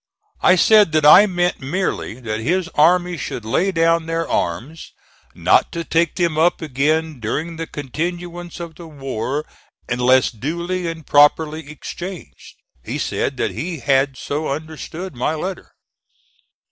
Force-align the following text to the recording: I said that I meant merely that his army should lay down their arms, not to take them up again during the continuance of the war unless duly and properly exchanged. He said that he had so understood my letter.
I 0.41 0.55
said 0.55 0.93
that 0.93 1.05
I 1.05 1.27
meant 1.27 1.59
merely 1.61 2.19
that 2.21 2.39
his 2.39 2.67
army 2.69 3.17
should 3.17 3.45
lay 3.45 3.71
down 3.71 4.07
their 4.07 4.27
arms, 4.27 4.93
not 5.35 5.71
to 5.73 5.83
take 5.83 6.15
them 6.15 6.39
up 6.39 6.59
again 6.59 7.19
during 7.19 7.57
the 7.57 7.67
continuance 7.67 8.59
of 8.59 8.73
the 8.73 8.87
war 8.87 9.45
unless 9.87 10.31
duly 10.31 10.87
and 10.87 11.05
properly 11.05 11.69
exchanged. 11.69 12.55
He 12.83 12.97
said 12.97 13.37
that 13.37 13.51
he 13.51 13.77
had 13.81 14.17
so 14.17 14.47
understood 14.47 15.13
my 15.15 15.35
letter. 15.35 15.69